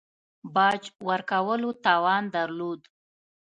باج 0.53 0.83
ورکولو 1.07 1.69
توان 1.85 2.23
درلود. 2.35 2.81